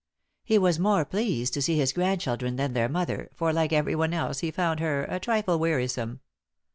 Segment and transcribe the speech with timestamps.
[0.43, 4.39] He was more pleased to see his grandchildren than their mother, for, like everyone else,
[4.39, 6.21] he found her a trifle wearisome.